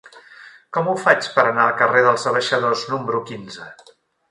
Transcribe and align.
Com 0.77 0.89
ho 0.89 0.95
faig 1.01 1.27
per 1.35 1.43
anar 1.51 1.67
al 1.67 1.77
carrer 1.83 2.03
dels 2.09 2.27
Abaixadors 2.33 2.89
número 2.95 3.23
quinze? 3.31 3.71